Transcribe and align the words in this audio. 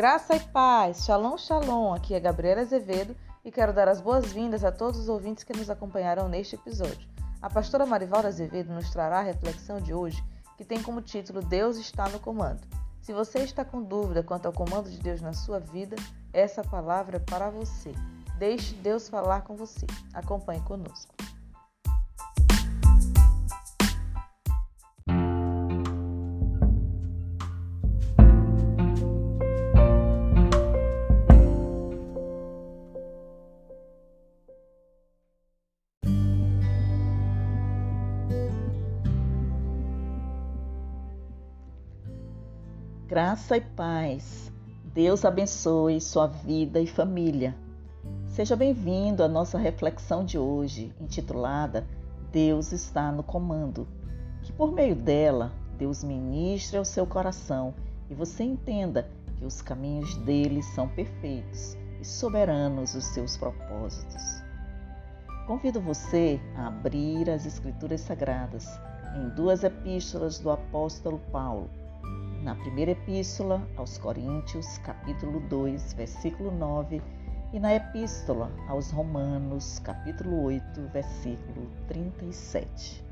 Graça 0.00 0.34
e 0.34 0.40
paz, 0.40 1.04
shalom, 1.04 1.36
shalom. 1.36 1.92
Aqui 1.92 2.14
é 2.14 2.20
Gabriela 2.20 2.62
Azevedo 2.62 3.14
e 3.44 3.52
quero 3.52 3.70
dar 3.70 3.86
as 3.86 4.00
boas-vindas 4.00 4.64
a 4.64 4.72
todos 4.72 4.98
os 4.98 5.10
ouvintes 5.10 5.44
que 5.44 5.52
nos 5.52 5.68
acompanharão 5.68 6.26
neste 6.26 6.54
episódio. 6.54 7.06
A 7.42 7.50
pastora 7.50 7.84
Marivalda 7.84 8.28
Azevedo 8.28 8.72
nos 8.72 8.88
trará 8.88 9.18
a 9.18 9.22
reflexão 9.22 9.78
de 9.78 9.92
hoje, 9.92 10.24
que 10.56 10.64
tem 10.64 10.82
como 10.82 11.02
título 11.02 11.42
Deus 11.42 11.76
está 11.76 12.08
no 12.08 12.18
comando. 12.18 12.62
Se 13.02 13.12
você 13.12 13.40
está 13.40 13.62
com 13.62 13.82
dúvida 13.82 14.22
quanto 14.22 14.46
ao 14.46 14.54
comando 14.54 14.88
de 14.88 14.98
Deus 15.00 15.20
na 15.20 15.34
sua 15.34 15.60
vida, 15.60 15.96
essa 16.32 16.64
palavra 16.64 17.18
é 17.18 17.20
para 17.20 17.50
você. 17.50 17.92
Deixe 18.38 18.74
Deus 18.76 19.06
falar 19.06 19.42
com 19.42 19.54
você. 19.54 19.86
Acompanhe 20.14 20.62
conosco. 20.62 21.14
Graça 43.10 43.56
e 43.56 43.60
paz. 43.60 44.52
Deus 44.94 45.24
abençoe 45.24 46.00
sua 46.00 46.28
vida 46.28 46.78
e 46.78 46.86
família. 46.86 47.56
Seja 48.28 48.54
bem-vindo 48.54 49.24
à 49.24 49.26
nossa 49.26 49.58
reflexão 49.58 50.24
de 50.24 50.38
hoje, 50.38 50.94
intitulada 51.00 51.84
Deus 52.30 52.70
está 52.70 53.10
no 53.10 53.24
comando. 53.24 53.88
Que 54.42 54.52
por 54.52 54.70
meio 54.70 54.94
dela, 54.94 55.50
Deus 55.76 56.04
ministre 56.04 56.78
ao 56.78 56.84
seu 56.84 57.04
coração 57.04 57.74
e 58.08 58.14
você 58.14 58.44
entenda 58.44 59.10
que 59.36 59.44
os 59.44 59.60
caminhos 59.60 60.14
dele 60.18 60.62
são 60.62 60.86
perfeitos 60.86 61.76
e 62.00 62.04
soberanos 62.04 62.94
os 62.94 63.06
seus 63.06 63.36
propósitos. 63.36 64.22
Convido 65.48 65.80
você 65.80 66.40
a 66.54 66.68
abrir 66.68 67.28
as 67.28 67.44
Escrituras 67.44 68.02
Sagradas 68.02 68.68
em 69.16 69.30
duas 69.30 69.64
epístolas 69.64 70.38
do 70.38 70.48
apóstolo 70.48 71.18
Paulo 71.32 71.68
na 72.42 72.54
primeira 72.54 72.92
epístola 72.92 73.66
aos 73.76 73.98
Coríntios, 73.98 74.78
capítulo 74.78 75.40
2, 75.40 75.92
versículo 75.92 76.50
9, 76.50 77.02
e 77.52 77.58
na 77.58 77.74
epístola 77.74 78.50
aos 78.68 78.90
Romanos, 78.90 79.78
capítulo 79.80 80.44
8, 80.44 80.62
versículo 80.92 81.68
37. 81.88 83.04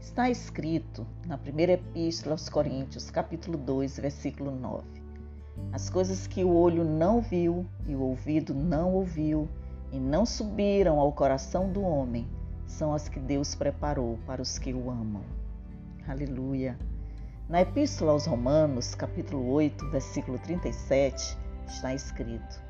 Está 0.00 0.30
escrito 0.30 1.06
na 1.26 1.38
primeira 1.38 1.72
epístola 1.72 2.34
aos 2.34 2.48
Coríntios, 2.48 3.10
capítulo 3.10 3.56
2, 3.56 3.98
versículo 4.00 4.50
9 4.50 5.05
as 5.72 5.90
coisas 5.90 6.26
que 6.26 6.44
o 6.44 6.54
olho 6.54 6.84
não 6.84 7.20
viu 7.20 7.66
e 7.86 7.94
o 7.94 8.00
ouvido 8.00 8.54
não 8.54 8.92
ouviu 8.94 9.48
e 9.92 9.98
não 9.98 10.26
subiram 10.26 10.98
ao 10.98 11.12
coração 11.12 11.70
do 11.70 11.82
homem 11.82 12.26
são 12.66 12.92
as 12.92 13.08
que 13.08 13.18
Deus 13.18 13.54
preparou 13.54 14.18
para 14.26 14.42
os 14.42 14.58
que 14.58 14.72
o 14.72 14.90
amam. 14.90 15.22
Aleluia. 16.06 16.78
Na 17.48 17.62
Epístola 17.62 18.12
aos 18.12 18.26
Romanos, 18.26 18.94
capítulo 18.94 19.48
8, 19.52 19.90
versículo 19.90 20.38
37, 20.38 21.38
está 21.66 21.94
escrito: 21.94 22.60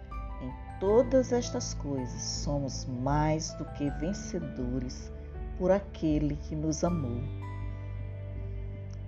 Em 0.43 0.53
todas 0.79 1.33
estas 1.33 1.75
coisas 1.75 2.23
somos 2.23 2.85
mais 2.87 3.53
do 3.55 3.65
que 3.73 3.91
vencedores 3.91 5.11
por 5.59 5.71
aquele 5.71 6.37
que 6.37 6.55
nos 6.55 6.85
amou. 6.85 7.21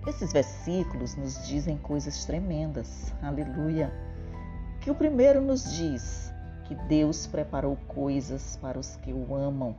Esses 0.09 0.33
versículos 0.33 1.15
nos 1.15 1.45
dizem 1.45 1.77
coisas 1.77 2.25
tremendas, 2.25 3.13
aleluia. 3.21 3.93
Que 4.81 4.89
o 4.89 4.95
primeiro 4.95 5.39
nos 5.39 5.71
diz 5.75 6.33
que 6.65 6.73
Deus 6.73 7.27
preparou 7.27 7.77
coisas 7.87 8.57
para 8.59 8.79
os 8.79 8.95
que 8.95 9.13
o 9.13 9.35
amam. 9.35 9.75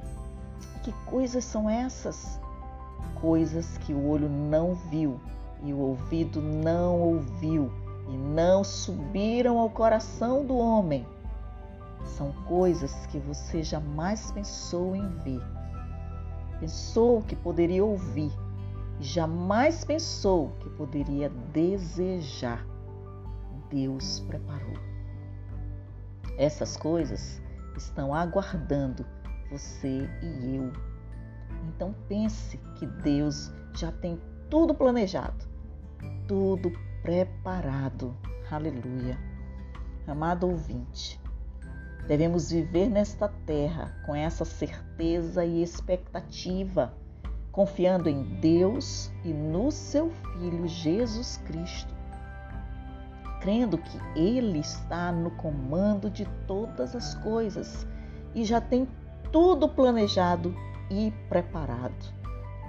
E 0.76 0.80
que 0.84 0.92
coisas 1.06 1.44
são 1.44 1.68
essas? 1.68 2.40
Coisas 3.20 3.76
que 3.78 3.92
o 3.92 4.06
olho 4.06 4.28
não 4.28 4.76
viu 4.88 5.20
e 5.64 5.72
o 5.72 5.78
ouvido 5.78 6.40
não 6.40 7.00
ouviu 7.00 7.72
e 8.08 8.16
não 8.16 8.62
subiram 8.62 9.58
ao 9.58 9.68
coração 9.68 10.46
do 10.46 10.56
homem. 10.56 11.04
São 12.04 12.30
coisas 12.46 13.04
que 13.06 13.18
você 13.18 13.64
jamais 13.64 14.30
pensou 14.30 14.94
em 14.94 15.08
ver. 15.24 15.42
Pensou 16.60 17.20
que 17.22 17.34
poderia 17.34 17.84
ouvir, 17.84 18.30
jamais 19.00 19.84
pensou 19.84 20.50
que 20.60 20.68
poderia 20.70 21.30
desejar. 21.52 22.66
Deus 23.70 24.20
preparou. 24.20 24.74
Essas 26.36 26.76
coisas 26.76 27.40
estão 27.76 28.14
aguardando 28.14 29.06
você 29.50 30.08
e 30.22 30.56
eu. 30.56 30.72
Então 31.68 31.94
pense 32.08 32.58
que 32.78 32.86
Deus 32.86 33.52
já 33.74 33.90
tem 33.92 34.20
tudo 34.48 34.74
planejado, 34.74 35.46
tudo 36.26 36.72
preparado. 37.02 38.16
Aleluia. 38.50 39.18
Amado 40.06 40.48
ouvinte, 40.48 41.20
devemos 42.08 42.50
viver 42.50 42.88
nesta 42.88 43.28
terra 43.46 43.94
com 44.04 44.14
essa 44.14 44.44
certeza 44.44 45.44
e 45.44 45.62
expectativa 45.62 46.92
confiando 47.52 48.08
em 48.08 48.22
Deus 48.22 49.10
e 49.24 49.32
no 49.32 49.70
seu 49.70 50.10
Filho 50.10 50.66
Jesus 50.68 51.38
Cristo, 51.46 51.92
crendo 53.40 53.76
que 53.78 53.98
Ele 54.14 54.60
está 54.60 55.10
no 55.10 55.30
comando 55.32 56.08
de 56.08 56.24
todas 56.46 56.94
as 56.94 57.14
coisas 57.14 57.86
e 58.34 58.44
já 58.44 58.60
tem 58.60 58.86
tudo 59.32 59.68
planejado 59.68 60.54
e 60.90 61.12
preparado. 61.28 62.14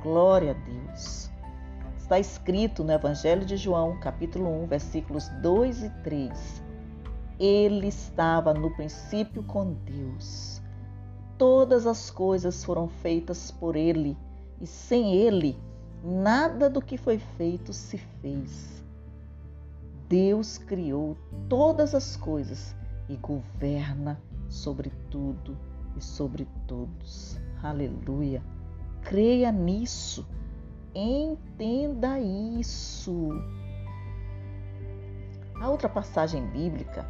Glória 0.01 0.51
a 0.51 0.53
Deus. 0.53 1.29
Está 1.95 2.19
escrito 2.19 2.83
no 2.83 2.91
Evangelho 2.91 3.45
de 3.45 3.55
João, 3.55 3.99
capítulo 3.99 4.63
1, 4.63 4.67
versículos 4.67 5.29
2 5.41 5.83
e 5.83 5.89
3. 6.03 6.63
Ele 7.39 7.87
estava 7.87 8.53
no 8.53 8.71
princípio 8.71 9.43
com 9.43 9.73
Deus. 9.73 10.61
Todas 11.37 11.87
as 11.87 12.11
coisas 12.11 12.63
foram 12.63 12.87
feitas 12.87 13.49
por 13.49 13.75
ele 13.75 14.17
e 14.61 14.67
sem 14.67 15.15
ele, 15.15 15.57
nada 16.03 16.69
do 16.69 16.81
que 16.81 16.95
foi 16.95 17.17
feito 17.17 17.73
se 17.73 17.97
fez. 17.97 18.85
Deus 20.07 20.59
criou 20.59 21.17
todas 21.49 21.95
as 21.95 22.15
coisas 22.15 22.75
e 23.09 23.15
governa 23.15 24.21
sobre 24.47 24.91
tudo 25.09 25.57
e 25.97 26.01
sobre 26.01 26.47
todos. 26.67 27.39
Aleluia. 27.63 28.43
Creia 29.01 29.51
nisso. 29.51 30.27
Entenda 30.93 32.19
isso. 32.19 33.29
A 35.59 35.69
outra 35.69 35.89
passagem 35.89 36.45
bíblica 36.47 37.07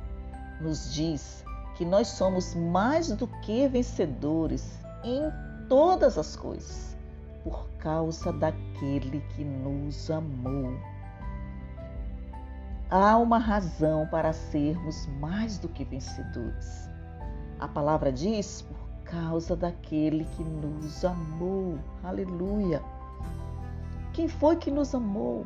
nos 0.62 0.94
diz 0.94 1.44
que 1.76 1.84
nós 1.84 2.08
somos 2.08 2.54
mais 2.54 3.12
do 3.12 3.28
que 3.42 3.68
vencedores 3.68 4.80
em 5.04 5.24
todas 5.68 6.18
as 6.18 6.36
coisas 6.36 6.91
por 7.44 7.68
causa 7.80 8.32
daquele 8.32 9.22
que 9.36 9.44
nos 9.44 10.10
amou. 10.10 10.74
Há 12.90 13.18
uma 13.18 13.38
razão 13.38 14.06
para 14.08 14.34
sermos 14.34 15.08
mais 15.20 15.58
do 15.58 15.70
que 15.70 15.86
vencedores. 15.86 16.90
A 17.60 17.68
palavra 17.68 18.12
diz 18.12 18.64
por 18.64 18.82
causa 19.06 19.56
daquele 19.56 20.26
que 20.26 20.44
nos 20.44 21.06
amou. 21.06 21.78
Aleluia. 22.04 22.82
Quem 24.14 24.28
foi 24.28 24.58
que 24.58 24.70
nos 24.70 24.94
amou? 24.94 25.46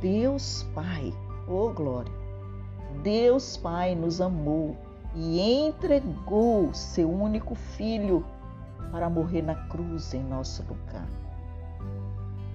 Deus 0.00 0.64
Pai. 0.74 1.14
Oh 1.46 1.70
glória. 1.70 2.12
Deus 3.02 3.56
Pai 3.56 3.94
nos 3.94 4.20
amou 4.20 4.76
e 5.14 5.40
entregou 5.40 6.72
seu 6.74 7.10
único 7.10 7.54
filho 7.54 8.24
para 8.90 9.08
morrer 9.08 9.42
na 9.42 9.54
cruz 9.68 10.12
em 10.14 10.22
nosso 10.22 10.62
lugar. 10.64 11.08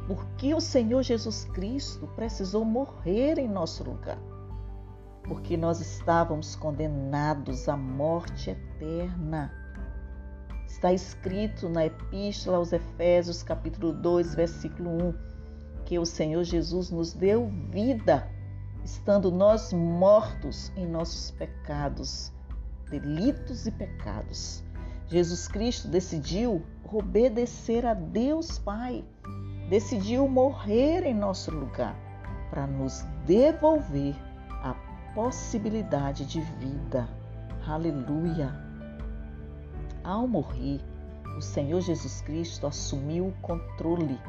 Porque 0.08 0.54
o 0.54 0.62
Senhor 0.62 1.02
Jesus 1.02 1.46
Cristo 1.46 2.08
precisou 2.16 2.64
morrer 2.64 3.40
em 3.40 3.48
nosso 3.48 3.84
lugar. 3.84 4.20
Porque 5.24 5.58
nós 5.58 5.82
estávamos 5.82 6.56
condenados 6.56 7.68
à 7.68 7.76
morte 7.76 8.52
eterna. 8.52 9.52
Está 10.68 10.94
escrito 10.94 11.68
na 11.68 11.86
Epístola 11.88 12.58
aos 12.58 12.72
Efésios, 12.72 13.42
capítulo 13.42 13.94
2, 13.94 14.36
versículo 14.36 14.92
1, 14.92 15.14
que 15.86 15.98
o 15.98 16.06
Senhor 16.06 16.44
Jesus 16.44 16.92
nos 16.92 17.14
deu 17.14 17.48
vida, 17.72 18.30
estando 18.84 19.32
nós 19.32 19.74
mortos 19.74 20.72
em 20.76 20.86
nossos 20.86 21.32
pecados, 21.32 22.32
delitos 22.92 23.66
e 23.66 23.72
pecados 23.72 24.65
Jesus 25.08 25.48
Cristo 25.48 25.88
decidiu 25.88 26.64
obedecer 26.92 27.86
a 27.86 27.94
Deus 27.94 28.58
Pai, 28.58 29.04
decidiu 29.70 30.28
morrer 30.28 31.06
em 31.06 31.14
nosso 31.14 31.52
lugar 31.52 31.96
para 32.50 32.66
nos 32.66 33.06
devolver 33.26 34.16
a 34.64 34.74
possibilidade 35.14 36.26
de 36.26 36.42
vida. 36.42 37.08
Aleluia! 37.68 38.54
Ao 40.04 40.28
morrer, 40.28 40.82
o 41.38 41.42
Senhor 41.42 41.82
Jesus 41.82 42.22
Cristo 42.22 42.66
assumiu 42.66 43.28
o 43.28 43.34
controle. 43.42 44.20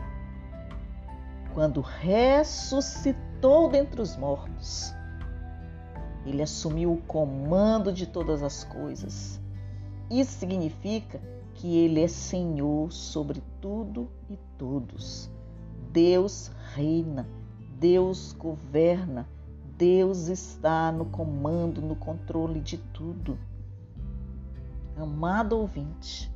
Quando 1.55 1.81
ressuscitou 1.81 3.71
dentre 3.71 4.03
os 4.03 4.15
mortos, 4.17 4.95
ele 6.27 6.43
assumiu 6.43 6.93
o 6.93 7.03
comando 7.03 7.93
de 7.93 8.07
todas 8.07 8.43
as 8.43 8.65
coisas. 8.65 9.41
Isso 10.11 10.33
significa 10.39 11.21
que 11.55 11.77
ele 11.79 12.01
é 12.01 12.09
Senhor 12.09 12.93
sobre 12.93 13.43
tudo 13.61 14.09
e 14.31 14.39
todos. 14.57 15.31
Deus 15.93 16.51
reina, 16.75 17.27
Deus 17.79 18.33
governa, 18.33 19.27
Deus 19.77 20.29
está 20.29 20.93
no 20.93 21.07
comando, 21.07 21.81
no 21.81 21.97
controle 21.97 22.61
de 22.61 22.79
tudo. 22.79 23.39
Amado 24.97 25.59
ouvinte, 25.59 26.31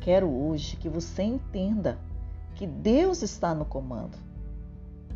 quero 0.00 0.28
hoje 0.28 0.76
que 0.76 0.88
você 0.88 1.22
entenda 1.22 1.98
que 2.54 2.66
Deus 2.66 3.22
está 3.22 3.54
no 3.54 3.64
comando 3.64 4.16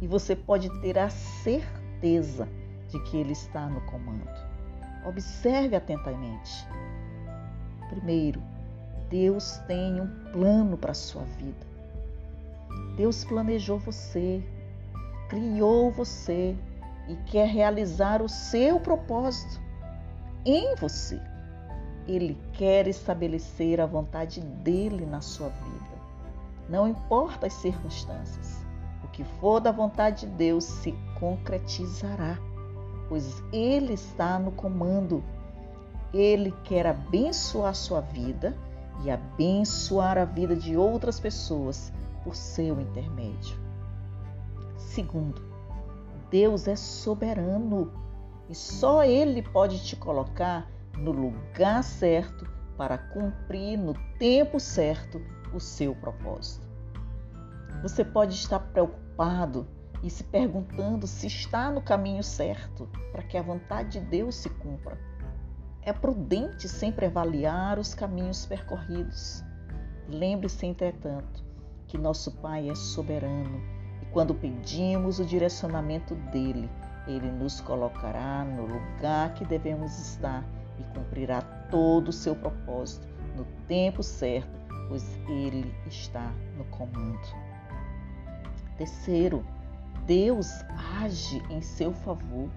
e 0.00 0.06
você 0.06 0.37
pode 0.37 0.69
ter 0.81 0.99
a 0.99 1.09
certeza 1.09 2.49
de 2.88 3.00
que 3.05 3.17
Ele 3.17 3.32
está 3.32 3.69
no 3.69 3.81
comando. 3.82 4.29
Observe 5.05 5.75
atentamente. 5.75 6.67
Primeiro, 7.91 8.41
Deus 9.11 9.57
tem 9.67 10.01
um 10.01 10.07
plano 10.31 10.79
para 10.79 10.93
a 10.93 10.95
sua 10.95 11.25
vida. 11.25 11.67
Deus 12.97 13.25
planejou 13.25 13.81
você, 13.81 14.41
criou 15.29 15.91
você 15.91 16.57
e 17.09 17.17
quer 17.27 17.49
realizar 17.49 18.23
o 18.23 18.29
seu 18.29 18.79
propósito 18.79 19.61
em 20.47 20.77
você. 20.77 21.21
Ele 22.07 22.39
quer 22.53 22.87
estabelecer 22.87 23.81
a 23.81 23.87
vontade 23.87 24.41
dele 24.41 25.05
na 25.05 25.21
sua 25.21 25.49
vida. 25.49 25.91
Não 26.69 26.87
importa 26.87 27.49
as 27.49 27.55
circunstâncias, 27.55 28.65
o 29.03 29.09
que 29.09 29.25
for 29.41 29.59
da 29.59 29.73
vontade 29.73 30.27
de 30.27 30.33
Deus 30.35 30.63
se 30.63 30.93
concretizará, 31.19 32.39
pois 33.09 33.43
ele 33.53 33.95
está 33.95 34.39
no 34.39 34.53
comando. 34.53 35.25
Ele 36.12 36.53
quer 36.65 36.87
abençoar 36.87 37.75
sua 37.75 38.01
vida 38.01 38.57
e 39.05 39.11
abençoar 39.11 40.19
a 40.19 40.25
vida 40.25 40.57
de 40.57 40.77
outras 40.77 41.21
pessoas 41.21 41.93
por 42.25 42.35
seu 42.35 42.81
intermédio. 42.81 43.59
Segundo, 44.77 45.43
Deus 46.31 46.67
é 46.67 46.77
soberano 46.77 47.93
e 48.49 48.55
só 48.55 49.05
Ele 49.05 49.43
pode 49.43 49.85
te 49.85 49.97
colocar 49.97 50.69
no 50.97 51.12
lugar 51.12 51.83
certo 51.85 52.47
para 52.77 52.99
cumprir 52.99 53.79
no 53.79 53.95
tempo 54.19 54.59
certo 54.59 55.21
o 55.55 55.61
seu 55.61 55.95
propósito. 55.95 56.67
Você 57.83 58.05
pode 58.05 58.35
estar 58.35 58.59
preocupado 58.59 59.67
e 60.03 60.11
se 60.11 60.25
perguntando 60.25 61.06
se 61.06 61.27
está 61.27 61.71
no 61.71 61.83
caminho 61.83 62.23
certo 62.23 62.89
para 63.13 63.23
que 63.23 63.37
a 63.37 63.43
vontade 63.43 64.01
de 64.01 64.06
Deus 64.06 64.35
se 64.35 64.49
cumpra. 64.49 64.99
É 65.82 65.93
prudente 65.94 66.69
sempre 66.69 67.06
avaliar 67.06 67.79
os 67.79 67.94
caminhos 67.94 68.44
percorridos. 68.44 69.43
Lembre-se, 70.09 70.67
entretanto, 70.67 71.43
que 71.87 71.97
nosso 71.97 72.32
Pai 72.32 72.69
é 72.69 72.75
soberano 72.75 73.62
e 74.03 74.06
quando 74.06 74.35
pedimos 74.35 75.19
o 75.19 75.25
direcionamento 75.25 76.15
dele, 76.15 76.69
ele 77.06 77.31
nos 77.31 77.61
colocará 77.62 78.44
no 78.44 78.67
lugar 78.67 79.32
que 79.35 79.44
devemos 79.44 79.99
estar 79.99 80.44
e 80.79 80.85
cumprirá 80.94 81.41
todo 81.71 82.09
o 82.09 82.12
seu 82.12 82.37
propósito 82.37 83.09
no 83.35 83.44
tempo 83.67 84.03
certo, 84.03 84.61
pois 84.87 85.17
ele 85.29 85.75
está 85.87 86.31
no 86.59 86.65
comando. 86.67 87.21
Terceiro, 88.77 89.44
Deus 90.06 90.62
age 91.00 91.43
em 91.49 91.62
seu 91.62 91.93
favor 91.93 92.50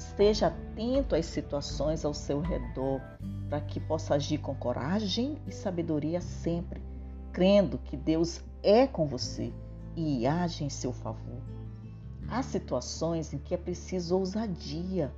Esteja 0.00 0.46
atento 0.46 1.14
às 1.14 1.26
situações 1.26 2.06
ao 2.06 2.14
seu 2.14 2.40
redor 2.40 3.02
para 3.50 3.60
que 3.60 3.78
possa 3.78 4.14
agir 4.14 4.38
com 4.38 4.54
coragem 4.54 5.36
e 5.46 5.52
sabedoria 5.52 6.22
sempre, 6.22 6.82
crendo 7.30 7.76
que 7.76 7.98
Deus 7.98 8.42
é 8.62 8.86
com 8.86 9.06
você 9.06 9.52
e 9.94 10.26
age 10.26 10.64
em 10.64 10.70
seu 10.70 10.90
favor. 10.90 11.42
Há 12.30 12.42
situações 12.42 13.34
em 13.34 13.38
que 13.38 13.52
é 13.52 13.58
preciso 13.58 14.16
ousadia 14.16 15.12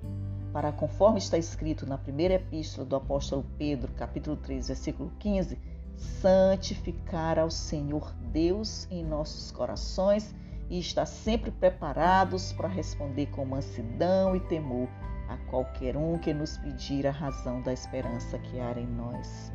para, 0.52 0.72
conforme 0.72 1.18
está 1.18 1.38
escrito 1.38 1.86
na 1.86 1.96
primeira 1.96 2.34
epístola 2.34 2.84
do 2.84 2.96
apóstolo 2.96 3.46
Pedro, 3.56 3.92
capítulo 3.92 4.36
3, 4.36 4.66
versículo 4.66 5.12
15, 5.20 5.58
santificar 5.94 7.38
ao 7.38 7.52
Senhor 7.52 8.12
Deus 8.32 8.88
em 8.90 9.04
nossos 9.04 9.52
corações 9.52 10.34
e 10.72 10.78
estar 10.78 11.04
sempre 11.04 11.50
preparados 11.50 12.50
para 12.54 12.66
responder 12.66 13.26
com 13.26 13.44
mansidão 13.44 14.34
e 14.34 14.40
temor 14.40 14.88
a 15.28 15.36
qualquer 15.50 15.98
um 15.98 16.16
que 16.16 16.32
nos 16.32 16.56
pedir 16.56 17.06
a 17.06 17.10
razão 17.10 17.60
da 17.60 17.74
esperança 17.74 18.38
que 18.38 18.58
há 18.58 18.72
em 18.80 18.86
nós. 18.86 19.52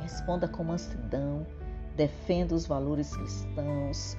Responda 0.00 0.46
com 0.46 0.62
mansidão, 0.62 1.44
defenda 1.96 2.54
os 2.54 2.64
valores 2.64 3.16
cristãos, 3.16 4.16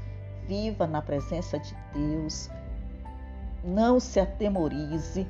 viva 0.49 0.85
na 0.85 1.01
presença 1.01 1.57
de 1.57 1.73
Deus, 1.93 2.49
não 3.63 4.01
se 4.01 4.19
atemorize, 4.19 5.25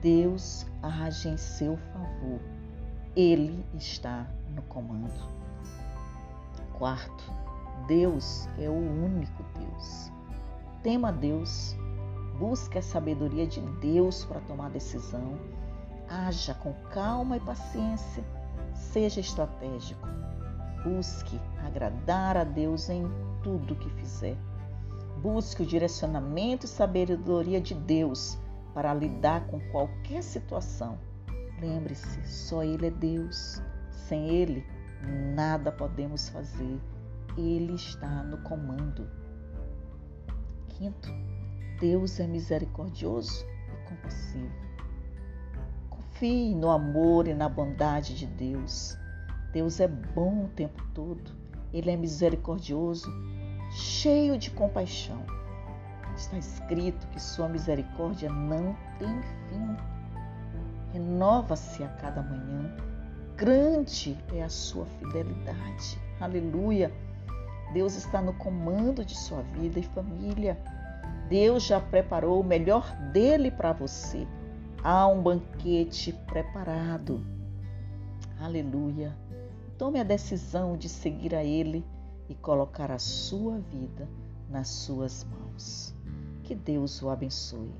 Deus 0.00 0.64
age 0.80 1.30
em 1.30 1.36
seu 1.36 1.76
favor. 1.76 2.40
Ele 3.16 3.66
está 3.74 4.24
no 4.54 4.62
comando. 4.62 5.34
Quarto, 6.78 7.43
Deus 7.86 8.48
é 8.58 8.68
o 8.68 8.72
único 8.72 9.44
Deus. 9.58 10.10
Tema 10.82 11.12
Deus, 11.12 11.76
busque 12.38 12.78
a 12.78 12.82
sabedoria 12.82 13.46
de 13.46 13.60
Deus 13.80 14.24
para 14.24 14.40
tomar 14.40 14.70
decisão, 14.70 15.38
haja 16.08 16.54
com 16.54 16.72
calma 16.90 17.36
e 17.36 17.40
paciência, 17.40 18.24
seja 18.74 19.20
estratégico. 19.20 20.06
Busque 20.84 21.40
agradar 21.64 22.36
a 22.36 22.44
Deus 22.44 22.90
em 22.90 23.04
tudo 23.42 23.76
que 23.76 23.90
fizer. 23.90 24.36
Busque 25.22 25.62
o 25.62 25.66
direcionamento 25.66 26.66
e 26.66 26.68
sabedoria 26.68 27.60
de 27.60 27.74
Deus 27.74 28.38
para 28.74 28.92
lidar 28.92 29.46
com 29.46 29.58
qualquer 29.70 30.22
situação. 30.22 30.98
Lembre-se, 31.60 32.26
só 32.26 32.62
Ele 32.62 32.88
é 32.88 32.90
Deus. 32.90 33.62
Sem 33.90 34.28
Ele, 34.28 34.66
nada 35.34 35.72
podemos 35.72 36.28
fazer 36.28 36.78
ele 37.36 37.74
está 37.74 38.22
no 38.22 38.38
comando. 38.38 39.08
Quinto, 40.68 41.08
Deus 41.80 42.18
é 42.20 42.26
misericordioso 42.26 43.44
e 43.68 43.88
compassivo. 43.88 44.52
Confie 45.90 46.54
no 46.54 46.70
amor 46.70 47.26
e 47.26 47.34
na 47.34 47.48
bondade 47.48 48.14
de 48.14 48.26
Deus. 48.26 48.96
Deus 49.52 49.80
é 49.80 49.88
bom 49.88 50.44
o 50.44 50.48
tempo 50.48 50.82
todo. 50.94 51.30
Ele 51.72 51.90
é 51.90 51.96
misericordioso, 51.96 53.08
cheio 53.70 54.38
de 54.38 54.50
compaixão. 54.50 55.24
Está 56.16 56.38
escrito 56.38 57.06
que 57.08 57.20
sua 57.20 57.48
misericórdia 57.48 58.30
não 58.30 58.76
tem 58.98 59.22
fim. 59.48 59.76
Renova-se 60.92 61.82
a 61.82 61.88
cada 61.88 62.22
manhã. 62.22 62.76
Grande 63.36 64.16
é 64.32 64.44
a 64.44 64.48
sua 64.48 64.86
fidelidade. 64.86 65.98
Aleluia. 66.20 66.92
Deus 67.74 67.96
está 67.96 68.22
no 68.22 68.32
comando 68.34 69.04
de 69.04 69.16
sua 69.16 69.42
vida 69.42 69.80
e 69.80 69.82
família. 69.82 70.56
Deus 71.28 71.64
já 71.64 71.80
preparou 71.80 72.40
o 72.40 72.44
melhor 72.44 72.94
dele 73.12 73.50
para 73.50 73.72
você. 73.72 74.28
Há 74.80 75.08
um 75.08 75.20
banquete 75.20 76.12
preparado. 76.12 77.20
Aleluia. 78.38 79.12
Tome 79.76 79.98
a 79.98 80.04
decisão 80.04 80.76
de 80.76 80.88
seguir 80.88 81.34
a 81.34 81.42
Ele 81.42 81.84
e 82.28 82.34
colocar 82.36 82.92
a 82.92 82.98
sua 83.00 83.58
vida 83.58 84.08
nas 84.48 84.68
suas 84.68 85.24
mãos. 85.24 85.92
Que 86.44 86.54
Deus 86.54 87.02
o 87.02 87.10
abençoe. 87.10 87.74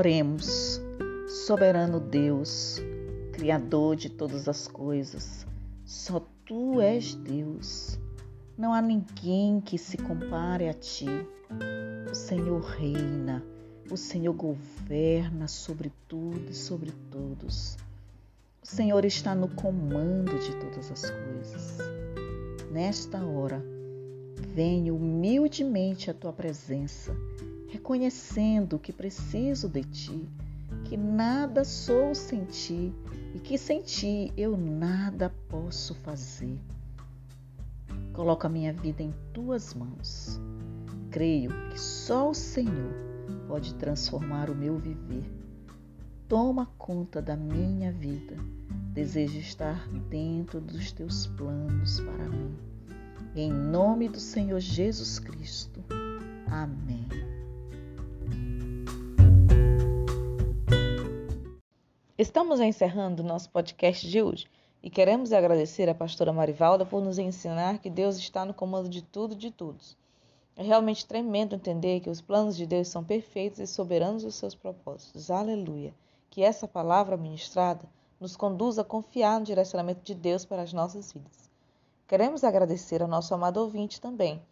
Oremos, 0.00 0.80
soberano 1.28 2.00
Deus, 2.00 2.80
Criador 3.34 3.96
de 3.96 4.08
todas 4.08 4.48
as 4.48 4.66
coisas, 4.66 5.46
Só 5.84 6.26
tu 6.46 6.80
és 6.80 7.14
Deus. 7.14 8.00
Não 8.56 8.72
há 8.72 8.80
ninguém 8.80 9.60
que 9.60 9.76
se 9.76 9.98
compare 9.98 10.70
a 10.70 10.72
ti. 10.72 11.04
O 12.10 12.14
Senhor 12.14 12.62
reina, 12.62 13.44
o 13.90 13.96
Senhor 13.98 14.32
governa 14.32 15.46
sobre 15.46 15.92
tudo 16.08 16.50
e 16.50 16.54
sobre 16.54 16.92
todos. 17.10 17.76
O 18.62 18.66
Senhor 18.66 19.04
está 19.04 19.34
no 19.34 19.48
comando 19.48 20.32
de 20.38 20.56
todas 20.56 20.90
as 20.90 21.10
coisas. 21.10 21.76
Nesta 22.72 23.22
hora, 23.22 23.62
venho 24.54 24.96
humildemente 24.96 26.10
à 26.10 26.14
tua 26.14 26.32
presença, 26.32 27.14
reconhecendo 27.70 28.78
que 28.78 28.92
preciso 28.92 29.68
de 29.68 29.82
ti, 29.84 30.28
que 30.84 30.96
nada 30.96 31.64
sou 31.64 32.14
sem 32.14 32.44
ti 32.44 32.92
e 33.34 33.38
que 33.38 33.56
sem 33.56 33.80
ti 33.80 34.32
eu 34.36 34.56
nada 34.56 35.32
posso 35.48 35.94
fazer. 35.94 36.58
Coloco 38.12 38.46
a 38.46 38.50
minha 38.50 38.72
vida 38.72 39.02
em 39.02 39.14
tuas 39.32 39.72
mãos. 39.72 40.40
Creio 41.10 41.50
que 41.70 41.80
só 41.80 42.30
o 42.30 42.34
Senhor 42.34 42.92
pode 43.46 43.74
transformar 43.74 44.50
o 44.50 44.54
meu 44.54 44.76
viver. 44.76 45.24
Toma 46.28 46.66
conta 46.76 47.22
da 47.22 47.36
minha 47.36 47.92
vida. 47.92 48.36
Desejo 48.92 49.38
estar 49.38 49.88
dentro 50.08 50.60
dos 50.60 50.92
teus 50.92 51.26
planos 51.28 52.00
para 52.00 52.28
mim. 52.28 52.56
Em 53.34 53.52
nome 53.52 54.08
do 54.08 54.18
Senhor 54.18 54.58
Jesus 54.58 55.20
Cristo. 55.20 55.80
Amém. 56.48 57.29
Estamos 62.20 62.60
encerrando 62.60 63.22
nosso 63.22 63.48
podcast 63.48 64.06
de 64.06 64.22
hoje 64.22 64.46
e 64.82 64.90
queremos 64.90 65.32
agradecer 65.32 65.88
à 65.88 65.94
pastora 65.94 66.34
Marivalda 66.34 66.84
por 66.84 67.00
nos 67.00 67.16
ensinar 67.16 67.78
que 67.78 67.88
Deus 67.88 68.18
está 68.18 68.44
no 68.44 68.52
comando 68.52 68.90
de 68.90 69.00
tudo 69.00 69.32
e 69.32 69.38
de 69.38 69.50
todos. 69.50 69.96
É 70.54 70.62
realmente 70.62 71.06
tremendo 71.06 71.56
entender 71.56 72.00
que 72.00 72.10
os 72.10 72.20
planos 72.20 72.58
de 72.58 72.66
Deus 72.66 72.88
são 72.88 73.02
perfeitos 73.02 73.58
e 73.58 73.66
soberanos 73.66 74.22
os 74.22 74.34
seus 74.34 74.54
propósitos. 74.54 75.30
Aleluia! 75.30 75.94
Que 76.28 76.42
essa 76.42 76.68
palavra 76.68 77.16
ministrada 77.16 77.88
nos 78.20 78.36
conduza 78.36 78.82
a 78.82 78.84
confiar 78.84 79.40
no 79.40 79.46
direcionamento 79.46 80.02
de 80.02 80.14
Deus 80.14 80.44
para 80.44 80.60
as 80.60 80.74
nossas 80.74 81.10
vidas. 81.10 81.48
Queremos 82.06 82.44
agradecer 82.44 83.00
ao 83.00 83.08
nosso 83.08 83.32
amado 83.32 83.62
ouvinte 83.62 83.98
também 83.98 84.42